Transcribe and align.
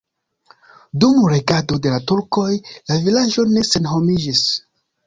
Dum 1.03 1.19
regado 1.33 1.79
de 1.85 1.93
la 1.97 2.01
turkoj 2.13 2.49
la 2.55 3.01
vilaĝo 3.07 3.49
ne 3.53 3.69
senhomiĝis. 3.73 4.45